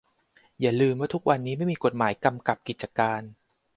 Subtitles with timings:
[0.59, 3.21] อย่าลืมว่าทุกวันนี้ไม่มีกฎหมายกำกับกิจการ